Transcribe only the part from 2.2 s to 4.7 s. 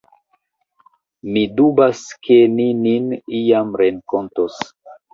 ke ni nin iam renkontos.